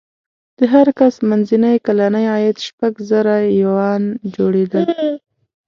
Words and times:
د 0.59 0.59
هر 0.73 0.87
کس 0.99 1.15
منځنی 1.29 1.75
کلنی 1.85 2.25
عاید 2.33 2.57
شپږ 2.67 2.93
زره 3.09 3.35
یوان 3.63 4.03
جوړېدل. 4.35 4.85